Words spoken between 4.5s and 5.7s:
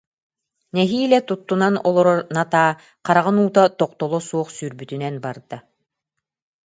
сүүрбүтүнэн барда